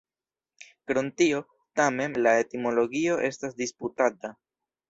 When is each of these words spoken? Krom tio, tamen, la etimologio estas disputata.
Krom 0.91 1.11
tio, 1.21 1.41
tamen, 1.81 2.17
la 2.29 2.35
etimologio 2.45 3.21
estas 3.31 3.57
disputata. 3.63 4.37